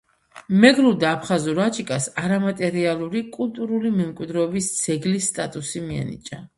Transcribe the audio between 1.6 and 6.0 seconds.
აჯიკას არამატერიალური კულტურული მემკვიდრეობის ძეგლის სტატუსი